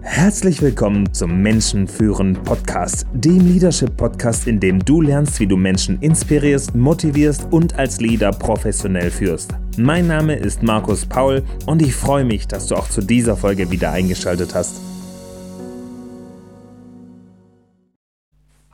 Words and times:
Herzlich 0.00 0.62
willkommen 0.62 1.12
zum 1.12 1.42
Menschenführen 1.42 2.34
Podcast, 2.44 3.06
dem 3.12 3.52
Leadership 3.52 3.96
Podcast, 3.96 4.46
in 4.46 4.60
dem 4.60 4.84
du 4.84 5.00
lernst, 5.00 5.40
wie 5.40 5.46
du 5.46 5.56
Menschen 5.56 6.00
inspirierst, 6.00 6.74
motivierst 6.74 7.48
und 7.50 7.76
als 7.78 8.00
Leader 8.00 8.30
professionell 8.30 9.10
führst. 9.10 9.54
Mein 9.76 10.06
Name 10.06 10.36
ist 10.36 10.62
Markus 10.62 11.04
Paul 11.04 11.42
und 11.66 11.82
ich 11.82 11.94
freue 11.94 12.24
mich, 12.24 12.46
dass 12.46 12.68
du 12.68 12.76
auch 12.76 12.88
zu 12.88 13.00
dieser 13.00 13.36
Folge 13.36 13.70
wieder 13.72 13.90
eingeschaltet 13.90 14.54
hast. 14.54 14.80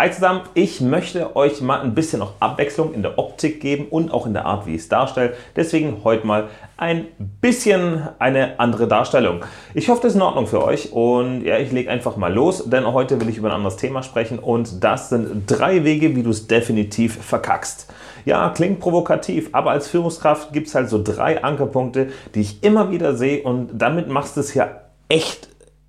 Hi 0.00 0.12
zusammen, 0.12 0.42
ich 0.54 0.80
möchte 0.80 1.34
euch 1.34 1.60
mal 1.60 1.80
ein 1.80 1.92
bisschen 1.92 2.20
noch 2.20 2.34
Abwechslung 2.38 2.94
in 2.94 3.02
der 3.02 3.18
Optik 3.18 3.60
geben 3.60 3.88
und 3.90 4.12
auch 4.12 4.26
in 4.26 4.32
der 4.32 4.44
Art, 4.44 4.64
wie 4.64 4.76
ich 4.76 4.82
es 4.82 4.88
darstelle. 4.88 5.34
Deswegen 5.56 6.04
heute 6.04 6.24
mal 6.24 6.50
ein 6.76 7.08
bisschen 7.40 8.06
eine 8.20 8.60
andere 8.60 8.86
Darstellung. 8.86 9.44
Ich 9.74 9.88
hoffe, 9.88 10.02
das 10.02 10.12
ist 10.12 10.14
in 10.14 10.22
Ordnung 10.22 10.46
für 10.46 10.62
euch 10.62 10.92
und 10.92 11.42
ja, 11.42 11.58
ich 11.58 11.72
lege 11.72 11.90
einfach 11.90 12.16
mal 12.16 12.32
los, 12.32 12.70
denn 12.70 12.86
heute 12.86 13.20
will 13.20 13.28
ich 13.28 13.38
über 13.38 13.48
ein 13.48 13.56
anderes 13.56 13.74
Thema 13.74 14.04
sprechen 14.04 14.38
und 14.38 14.84
das 14.84 15.08
sind 15.08 15.50
drei 15.50 15.82
Wege, 15.82 16.14
wie 16.14 16.22
du 16.22 16.30
es 16.30 16.46
definitiv 16.46 17.20
verkackst. 17.20 17.92
Ja, 18.24 18.50
klingt 18.50 18.78
provokativ, 18.78 19.48
aber 19.50 19.72
als 19.72 19.88
Führungskraft 19.88 20.52
gibt 20.52 20.68
es 20.68 20.76
halt 20.76 20.88
so 20.90 21.02
drei 21.02 21.42
Ankerpunkte, 21.42 22.10
die 22.36 22.42
ich 22.42 22.62
immer 22.62 22.92
wieder 22.92 23.16
sehe 23.16 23.42
und 23.42 23.70
damit 23.74 24.08
machst 24.08 24.36
du 24.36 24.42
es 24.42 24.54
ja 24.54 24.82
echt 25.08 25.48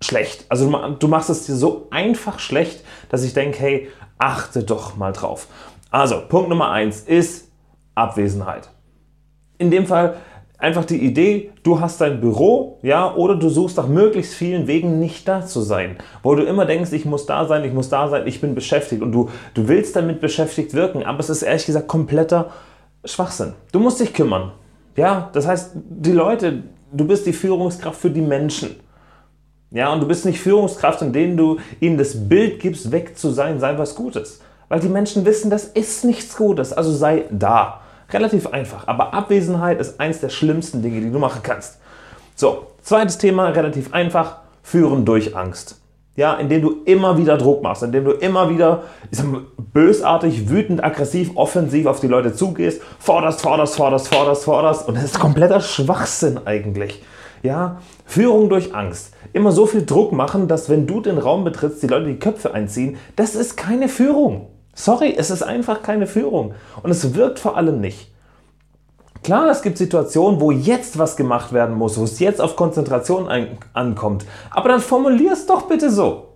schlecht. 0.00 0.46
Also 0.48 0.70
du 0.98 1.08
machst 1.08 1.30
es 1.30 1.46
dir 1.46 1.54
so 1.54 1.88
einfach 1.90 2.38
schlecht, 2.38 2.84
dass 3.08 3.22
ich 3.22 3.34
denke, 3.34 3.58
hey, 3.60 3.88
achte 4.18 4.62
doch 4.62 4.96
mal 4.96 5.12
drauf. 5.12 5.48
Also, 5.90 6.22
Punkt 6.28 6.48
Nummer 6.48 6.70
eins 6.70 7.00
ist 7.00 7.50
Abwesenheit. 7.94 8.70
In 9.58 9.70
dem 9.70 9.86
Fall 9.86 10.16
einfach 10.60 10.84
die 10.84 11.02
Idee, 11.02 11.50
du 11.62 11.80
hast 11.80 12.00
dein 12.00 12.20
Büro, 12.20 12.78
ja, 12.82 13.14
oder 13.14 13.34
du 13.34 13.48
suchst 13.48 13.76
nach 13.76 13.88
möglichst 13.88 14.34
vielen 14.34 14.66
Wegen 14.66 15.00
nicht 15.00 15.26
da 15.26 15.44
zu 15.44 15.62
sein, 15.62 15.96
wo 16.22 16.34
du 16.34 16.44
immer 16.44 16.66
denkst, 16.66 16.92
ich 16.92 17.04
muss 17.06 17.26
da 17.26 17.46
sein, 17.46 17.64
ich 17.64 17.72
muss 17.72 17.88
da 17.88 18.08
sein, 18.08 18.26
ich 18.26 18.40
bin 18.40 18.54
beschäftigt 18.54 19.02
und 19.02 19.12
du, 19.12 19.30
du 19.54 19.68
willst 19.68 19.96
damit 19.96 20.20
beschäftigt 20.20 20.74
wirken, 20.74 21.02
aber 21.02 21.20
es 21.20 21.30
ist 21.30 21.42
ehrlich 21.42 21.66
gesagt 21.66 21.88
kompletter 21.88 22.50
Schwachsinn. 23.04 23.54
Du 23.72 23.80
musst 23.80 24.00
dich 24.00 24.12
kümmern. 24.12 24.52
Ja, 24.96 25.30
das 25.32 25.46
heißt, 25.46 25.72
die 25.74 26.12
Leute, 26.12 26.62
du 26.92 27.06
bist 27.06 27.26
die 27.26 27.32
Führungskraft 27.32 28.00
für 28.00 28.10
die 28.10 28.20
Menschen. 28.20 28.76
Ja, 29.72 29.92
und 29.92 30.00
du 30.00 30.08
bist 30.08 30.24
nicht 30.24 30.40
Führungskraft, 30.40 31.00
indem 31.00 31.36
du 31.36 31.58
ihnen 31.78 31.96
das 31.96 32.28
Bild 32.28 32.58
gibst, 32.58 32.90
weg 32.90 33.16
zu 33.16 33.30
sein, 33.30 33.60
sei 33.60 33.78
was 33.78 33.94
Gutes. 33.94 34.40
Weil 34.68 34.80
die 34.80 34.88
Menschen 34.88 35.24
wissen, 35.24 35.50
das 35.50 35.64
ist 35.64 36.04
nichts 36.04 36.36
Gutes, 36.36 36.72
also 36.72 36.92
sei 36.92 37.24
da. 37.30 37.80
Relativ 38.12 38.48
einfach, 38.48 38.88
aber 38.88 39.14
Abwesenheit 39.14 39.80
ist 39.80 40.00
eins 40.00 40.20
der 40.20 40.30
schlimmsten 40.30 40.82
Dinge, 40.82 41.00
die 41.00 41.12
du 41.12 41.18
machen 41.20 41.42
kannst. 41.44 41.78
So, 42.34 42.66
zweites 42.82 43.18
Thema, 43.18 43.50
relativ 43.50 43.94
einfach, 43.94 44.38
führen 44.62 45.04
durch 45.04 45.36
Angst. 45.36 45.76
Ja, 46.16 46.34
indem 46.34 46.62
du 46.62 46.82
immer 46.84 47.16
wieder 47.16 47.38
Druck 47.38 47.62
machst, 47.62 47.84
indem 47.84 48.04
du 48.04 48.10
immer 48.10 48.50
wieder 48.50 48.82
mal, 49.22 49.42
bösartig, 49.72 50.48
wütend, 50.48 50.82
aggressiv, 50.82 51.30
offensiv 51.36 51.86
auf 51.86 52.00
die 52.00 52.08
Leute 52.08 52.34
zugehst, 52.34 52.82
forderst, 52.98 53.40
forderst, 53.40 53.76
forderst, 53.76 54.08
forderst, 54.08 54.44
forderst 54.44 54.88
und 54.88 54.96
das 54.96 55.04
ist 55.04 55.20
kompletter 55.20 55.60
Schwachsinn 55.60 56.40
eigentlich. 56.44 57.00
Ja, 57.42 57.80
Führung 58.04 58.48
durch 58.48 58.74
Angst. 58.74 59.14
Immer 59.32 59.52
so 59.52 59.66
viel 59.66 59.86
Druck 59.86 60.12
machen, 60.12 60.48
dass 60.48 60.68
wenn 60.68 60.86
du 60.86 61.00
den 61.00 61.18
Raum 61.18 61.44
betrittst, 61.44 61.82
die 61.82 61.86
Leute 61.86 62.06
die 62.06 62.18
Köpfe 62.18 62.52
einziehen. 62.52 62.96
Das 63.16 63.34
ist 63.34 63.56
keine 63.56 63.88
Führung. 63.88 64.48
Sorry, 64.74 65.14
es 65.16 65.30
ist 65.30 65.42
einfach 65.42 65.82
keine 65.82 66.06
Führung. 66.06 66.54
Und 66.82 66.90
es 66.90 67.14
wirkt 67.14 67.38
vor 67.38 67.56
allem 67.56 67.80
nicht. 67.80 68.10
Klar, 69.22 69.50
es 69.50 69.62
gibt 69.62 69.76
Situationen, 69.76 70.40
wo 70.40 70.50
jetzt 70.50 70.98
was 70.98 71.16
gemacht 71.16 71.52
werden 71.52 71.76
muss, 71.76 71.98
wo 71.98 72.04
es 72.04 72.18
jetzt 72.20 72.40
auf 72.40 72.56
Konzentration 72.56 73.28
ankommt. 73.74 74.24
Aber 74.50 74.70
dann 74.70 74.80
formulier 74.80 75.32
es 75.32 75.46
doch 75.46 75.62
bitte 75.62 75.90
so. 75.90 76.28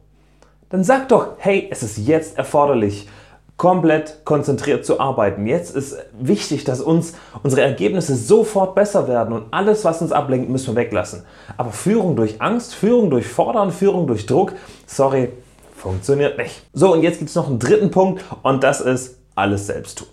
Dann 0.68 0.84
sag 0.84 1.08
doch, 1.08 1.28
hey, 1.38 1.68
es 1.70 1.82
ist 1.82 1.98
jetzt 1.98 2.36
erforderlich 2.36 3.08
komplett 3.56 4.24
konzentriert 4.24 4.84
zu 4.84 4.98
arbeiten. 4.98 5.46
Jetzt 5.46 5.74
ist 5.74 5.96
wichtig, 6.18 6.64
dass 6.64 6.80
uns 6.80 7.14
unsere 7.42 7.62
Ergebnisse 7.62 8.16
sofort 8.16 8.74
besser 8.74 9.06
werden 9.06 9.32
und 9.32 9.44
alles, 9.52 9.84
was 9.84 10.02
uns 10.02 10.12
ablenkt, 10.12 10.50
müssen 10.50 10.74
wir 10.74 10.82
weglassen. 10.82 11.22
Aber 11.56 11.70
Führung 11.70 12.16
durch 12.16 12.40
Angst, 12.40 12.74
Führung 12.74 13.10
durch 13.10 13.26
Fordern, 13.26 13.70
Führung 13.70 14.06
durch 14.06 14.26
Druck, 14.26 14.54
sorry, 14.86 15.32
funktioniert 15.76 16.36
nicht. 16.36 16.62
So, 16.72 16.92
und 16.92 17.02
jetzt 17.02 17.18
gibt 17.18 17.28
es 17.28 17.36
noch 17.36 17.46
einen 17.48 17.60
dritten 17.60 17.90
Punkt 17.90 18.24
und 18.42 18.64
das 18.64 18.80
ist 18.80 19.18
alles 19.34 19.66
selbst 19.66 19.98
tun. 19.98 20.08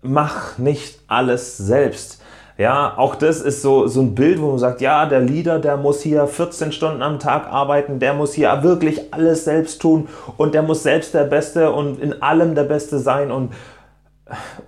Mach 0.00 0.58
nicht 0.58 1.00
alles 1.06 1.56
selbst. 1.56 2.20
Ja, 2.56 2.94
auch 2.96 3.16
das 3.16 3.40
ist 3.40 3.62
so, 3.62 3.88
so 3.88 4.00
ein 4.00 4.14
Bild, 4.14 4.40
wo 4.40 4.50
man 4.50 4.58
sagt, 4.58 4.80
ja, 4.80 5.06
der 5.06 5.20
Leader, 5.20 5.58
der 5.58 5.76
muss 5.76 6.02
hier 6.02 6.28
14 6.28 6.70
Stunden 6.70 7.02
am 7.02 7.18
Tag 7.18 7.48
arbeiten, 7.52 7.98
der 7.98 8.14
muss 8.14 8.32
hier 8.32 8.62
wirklich 8.62 9.12
alles 9.12 9.44
selbst 9.44 9.82
tun 9.82 10.08
und 10.36 10.54
der 10.54 10.62
muss 10.62 10.84
selbst 10.84 11.14
der 11.14 11.24
Beste 11.24 11.72
und 11.72 11.98
in 12.00 12.22
allem 12.22 12.54
der 12.54 12.62
Beste 12.62 13.00
sein 13.00 13.32
und, 13.32 13.52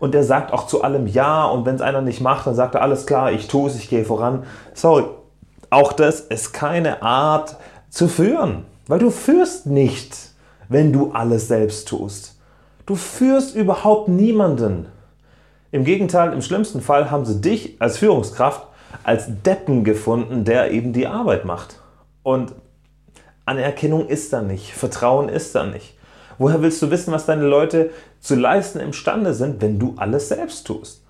und 0.00 0.14
der 0.14 0.24
sagt 0.24 0.52
auch 0.52 0.66
zu 0.66 0.82
allem 0.82 1.06
Ja 1.06 1.44
und 1.44 1.64
wenn 1.64 1.76
es 1.76 1.80
einer 1.80 2.00
nicht 2.00 2.20
macht, 2.20 2.48
dann 2.48 2.56
sagt 2.56 2.74
er, 2.74 2.82
alles 2.82 3.06
klar, 3.06 3.30
ich 3.30 3.46
tue 3.46 3.68
es, 3.70 3.76
ich 3.76 3.88
gehe 3.88 4.04
voran. 4.04 4.42
Sorry, 4.74 5.04
auch 5.70 5.92
das 5.92 6.20
ist 6.20 6.52
keine 6.52 7.02
Art 7.02 7.54
zu 7.88 8.08
führen, 8.08 8.64
weil 8.88 8.98
du 8.98 9.10
führst 9.10 9.66
nicht, 9.66 10.16
wenn 10.68 10.92
du 10.92 11.12
alles 11.12 11.46
selbst 11.46 11.86
tust. 11.86 12.36
Du 12.84 12.96
führst 12.96 13.54
überhaupt 13.54 14.08
niemanden. 14.08 14.86
Im 15.72 15.84
Gegenteil, 15.84 16.32
im 16.32 16.42
schlimmsten 16.42 16.80
Fall 16.80 17.10
haben 17.10 17.24
sie 17.24 17.40
dich 17.40 17.76
als 17.80 17.98
Führungskraft 17.98 18.66
als 19.02 19.26
Deppen 19.44 19.84
gefunden, 19.84 20.44
der 20.44 20.70
eben 20.70 20.92
die 20.92 21.06
Arbeit 21.06 21.44
macht. 21.44 21.80
Und 22.22 22.54
Anerkennung 23.44 24.08
ist 24.08 24.32
da 24.32 24.42
nicht, 24.42 24.72
Vertrauen 24.72 25.28
ist 25.28 25.54
da 25.54 25.64
nicht. 25.64 25.96
Woher 26.38 26.60
willst 26.60 26.82
du 26.82 26.90
wissen, 26.90 27.12
was 27.12 27.26
deine 27.26 27.46
Leute 27.46 27.90
zu 28.20 28.34
leisten 28.34 28.80
imstande 28.80 29.32
sind, 29.32 29.62
wenn 29.62 29.78
du 29.78 29.94
alles 29.96 30.28
selbst 30.28 30.66
tust? 30.66 31.04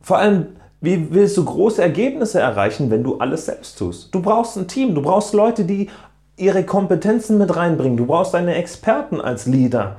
Vor 0.00 0.18
allem, 0.18 0.56
wie 0.80 1.12
willst 1.12 1.36
du 1.36 1.44
große 1.44 1.82
Ergebnisse 1.82 2.40
erreichen, 2.40 2.90
wenn 2.90 3.02
du 3.02 3.18
alles 3.18 3.46
selbst 3.46 3.78
tust? 3.78 4.14
Du 4.14 4.22
brauchst 4.22 4.56
ein 4.56 4.68
Team, 4.68 4.94
du 4.94 5.02
brauchst 5.02 5.34
Leute, 5.34 5.64
die 5.64 5.90
ihre 6.36 6.62
Kompetenzen 6.62 7.36
mit 7.38 7.56
reinbringen, 7.56 7.96
du 7.96 8.06
brauchst 8.06 8.34
deine 8.34 8.54
Experten 8.54 9.20
als 9.20 9.46
Leader. 9.46 9.96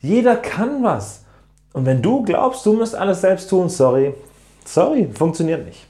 Jeder 0.00 0.34
kann 0.34 0.82
was. 0.82 1.25
Und 1.72 1.86
wenn 1.86 2.02
du 2.02 2.22
glaubst, 2.22 2.64
du 2.64 2.72
musst 2.72 2.94
alles 2.94 3.20
selbst 3.20 3.50
tun, 3.50 3.68
sorry, 3.68 4.14
sorry, 4.64 5.08
funktioniert 5.12 5.66
nicht. 5.66 5.86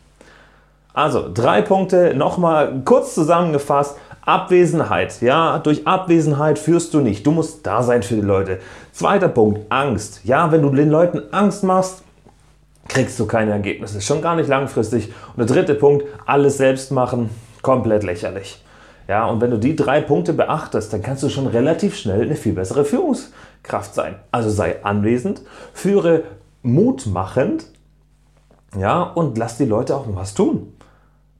Also, 0.92 1.30
drei 1.32 1.62
Punkte, 1.62 2.14
nochmal 2.14 2.80
kurz 2.84 3.14
zusammengefasst. 3.14 3.96
Abwesenheit, 4.22 5.20
ja, 5.20 5.58
durch 5.58 5.86
Abwesenheit 5.86 6.58
führst 6.58 6.92
du 6.94 7.00
nicht. 7.00 7.24
Du 7.24 7.30
musst 7.30 7.64
da 7.64 7.82
sein 7.84 8.02
für 8.02 8.16
die 8.16 8.22
Leute. 8.22 8.58
Zweiter 8.92 9.28
Punkt, 9.28 9.60
Angst. 9.68 10.22
Ja, 10.24 10.50
wenn 10.50 10.62
du 10.62 10.70
den 10.70 10.90
Leuten 10.90 11.22
Angst 11.30 11.62
machst, 11.62 12.02
kriegst 12.88 13.20
du 13.20 13.26
keine 13.26 13.52
Ergebnisse. 13.52 14.00
Schon 14.00 14.22
gar 14.22 14.34
nicht 14.34 14.48
langfristig. 14.48 15.12
Und 15.36 15.38
der 15.38 15.46
dritte 15.46 15.74
Punkt, 15.74 16.04
alles 16.24 16.56
selbst 16.56 16.90
machen, 16.90 17.30
komplett 17.62 18.02
lächerlich. 18.02 18.62
Ja, 19.06 19.26
und 19.26 19.40
wenn 19.40 19.52
du 19.52 19.58
die 19.58 19.76
drei 19.76 20.00
Punkte 20.00 20.32
beachtest, 20.32 20.92
dann 20.92 21.02
kannst 21.02 21.22
du 21.22 21.28
schon 21.28 21.46
relativ 21.46 21.96
schnell 21.96 22.22
eine 22.22 22.34
viel 22.34 22.54
bessere 22.54 22.84
Führungskraft 23.66 23.94
sein. 23.94 24.16
Also 24.32 24.50
sei 24.50 24.84
anwesend, 24.84 25.42
führe 25.72 26.24
mutmachend, 26.62 27.66
ja, 28.78 29.02
und 29.02 29.38
lass 29.38 29.56
die 29.56 29.64
Leute 29.64 29.96
auch 29.96 30.04
was 30.08 30.34
tun. 30.34 30.72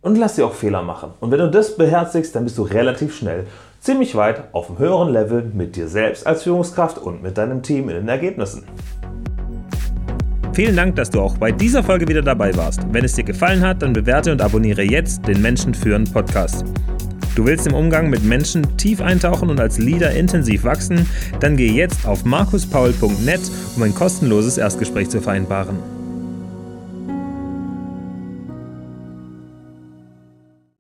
Und 0.01 0.17
lass 0.17 0.37
sie 0.37 0.43
auch 0.43 0.55
Fehler 0.55 0.83
machen. 0.83 1.11
Und 1.21 1.31
wenn 1.33 1.39
du 1.39 1.51
das 1.51 1.77
beherzigst, 1.77 2.35
dann 2.35 2.45
bist 2.45 2.59
du 2.59 2.63
relativ 2.63 3.17
schnell 3.17 3.47
ziemlich 3.81 4.15
weit 4.15 4.45
auf 4.53 4.69
einem 4.69 4.79
höheren 4.79 5.13
Level 5.13 5.51
mit 5.53 5.77
dir 5.77 5.89
selbst 5.89 6.27
als 6.27 6.45
Führungskraft 6.45 6.99
und 6.99 7.23
mit 7.23 7.37
deinem 7.37 7.63
Team 7.63 7.89
in 7.89 7.97
den 7.97 8.09
Ergebnissen. 8.09 8.65
Vielen 10.53 10.77
Dank, 10.77 10.97
dass 10.97 11.11
du 11.11 11.21
auch 11.21 11.37
bei 11.37 11.53
dieser 11.53 11.83
Folge 11.83 12.09
wieder 12.09 12.23
dabei 12.23 12.57
warst. 12.57 12.81
Wenn 12.91 13.05
es 13.05 13.15
dir 13.15 13.25
gefallen 13.25 13.61
hat, 13.61 13.83
dann 13.83 13.93
bewerte 13.93 14.33
und 14.33 14.41
abonniere 14.41 14.83
jetzt 14.83 15.27
den 15.27 15.43
Menschen 15.43 15.75
führen 15.75 16.05
Podcast. 16.05 16.65
Du 17.37 17.45
willst 17.45 17.67
im 17.67 17.75
Umgang 17.75 18.09
mit 18.09 18.25
Menschen 18.25 18.79
tief 18.79 19.03
eintauchen 19.03 19.51
und 19.51 19.61
als 19.61 19.79
Leader 19.79 20.11
intensiv 20.11 20.65
wachsen? 20.65 21.07
Dann 21.39 21.59
geh 21.59 21.71
jetzt 21.71 22.07
auf 22.07 22.25
markuspaul.net, 22.25 23.41
um 23.77 23.83
ein 23.83 23.95
kostenloses 23.95 24.57
Erstgespräch 24.57 25.11
zu 25.11 25.21
vereinbaren. 25.21 25.96